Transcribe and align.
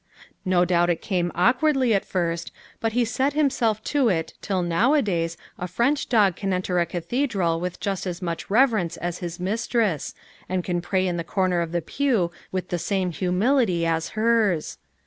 No 0.45 0.65
doubt 0.65 0.89
it 0.89 0.99
came 0.99 1.31
awkwardly 1.35 1.93
at 1.93 2.03
first, 2.05 2.51
but 2.79 2.93
he 2.93 3.05
set 3.05 3.33
himself 3.33 3.83
to 3.83 4.09
it 4.09 4.33
till 4.41 4.63
nowadays 4.63 5.37
a 5.59 5.67
French 5.67 6.09
dog 6.09 6.35
can 6.35 6.51
enter 6.53 6.79
a 6.79 6.87
cathedral 6.87 7.59
with 7.59 7.79
just 7.79 8.07
as 8.07 8.19
much 8.19 8.49
reverence 8.49 8.97
as 8.97 9.19
his 9.19 9.39
mistress, 9.39 10.15
and 10.49 10.63
can 10.63 10.81
pray 10.81 11.05
in 11.05 11.17
the 11.17 11.23
corner 11.23 11.61
of 11.61 11.71
the 11.71 11.83
pew 11.83 12.31
with 12.51 12.69
the 12.69 12.79
same 12.79 13.11
humility 13.11 13.85
as 13.85 14.09
hers. 14.17 14.79